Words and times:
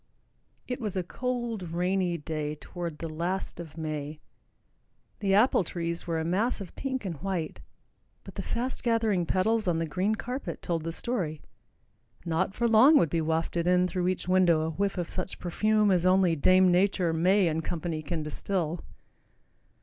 It 0.67 0.81
was 0.81 0.97
a 0.97 1.03
cold, 1.03 1.61
rainy 1.71 2.17
day 2.17 2.55
toward 2.55 2.97
the 2.97 3.07
last 3.07 3.59
of 3.59 3.77
May. 3.77 4.19
The 5.19 5.35
apple 5.35 5.63
trees 5.63 6.07
were 6.07 6.19
a 6.19 6.25
mass 6.25 6.59
of 6.59 6.75
pink 6.75 7.05
and 7.05 7.17
white, 7.17 7.61
but 8.23 8.33
the 8.33 8.41
fast 8.41 8.81
gathering 8.81 9.27
petals 9.27 9.67
on 9.67 9.77
the 9.77 9.85
green 9.85 10.15
carpet 10.15 10.63
told 10.63 10.83
the 10.85 10.91
story; 10.91 11.39
not 12.25 12.55
for 12.55 12.67
long 12.67 12.97
would 12.97 13.11
be 13.11 13.21
wafted 13.21 13.67
in 13.67 13.87
through 13.87 14.07
each 14.07 14.27
window 14.27 14.61
a 14.61 14.71
whiff 14.71 14.97
of 14.97 15.07
such 15.07 15.37
perfume 15.37 15.91
as 15.91 16.03
only 16.03 16.35
Dame 16.35 16.71
Nature, 16.71 17.13
May 17.13 17.47
and 17.47 17.63
Company 17.63 18.01
can 18.01 18.23
distill. 18.23 18.79